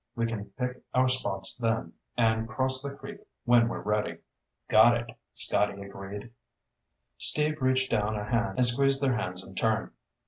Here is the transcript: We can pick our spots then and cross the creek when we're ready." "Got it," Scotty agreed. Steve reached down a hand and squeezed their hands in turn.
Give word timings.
We 0.15 0.25
can 0.25 0.45
pick 0.57 0.81
our 0.95 1.07
spots 1.07 1.55
then 1.55 1.93
and 2.17 2.47
cross 2.49 2.81
the 2.81 2.95
creek 2.95 3.19
when 3.45 3.67
we're 3.67 3.81
ready." 3.83 4.17
"Got 4.67 4.97
it," 4.97 5.11
Scotty 5.35 5.79
agreed. 5.79 6.31
Steve 7.19 7.61
reached 7.61 7.91
down 7.91 8.15
a 8.15 8.23
hand 8.23 8.57
and 8.57 8.65
squeezed 8.65 9.03
their 9.03 9.13
hands 9.15 9.43
in 9.45 9.53
turn. 9.53 9.91